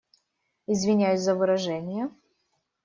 Извиняюсь 0.65 1.21
за 1.21 1.35
выражения. 1.35 2.09